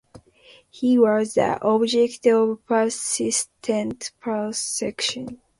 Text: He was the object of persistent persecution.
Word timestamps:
He 0.71 0.97
was 0.97 1.35
the 1.35 1.61
object 1.63 2.25
of 2.25 2.65
persistent 2.65 4.09
persecution. 4.19 5.39